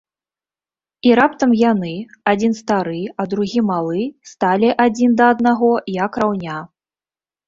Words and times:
І 1.07 1.11
раптам 1.19 1.51
яны, 1.71 1.91
адзін 2.31 2.55
стары, 2.59 3.01
а 3.23 3.25
другі 3.33 3.63
малы, 3.67 4.01
сталі 4.31 4.69
адзін 4.87 5.13
да 5.21 5.29
аднаго, 5.35 5.71
як 5.99 6.11
раўня. 6.25 6.57